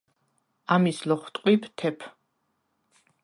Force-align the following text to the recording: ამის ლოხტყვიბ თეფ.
ამის 0.75 1.01
ლოხტყვიბ 1.11 1.69
თეფ. 1.83 2.07